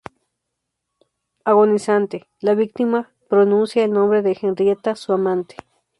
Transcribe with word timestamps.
Agonizante, 1.45 2.27
la 2.39 2.55
víctima 2.55 3.11
pronuncia 3.29 3.83
el 3.85 3.91
nombre 3.91 4.23
de 4.23 4.35
Henrietta, 4.41 4.95
su 4.95 5.13
amante. 5.13 5.55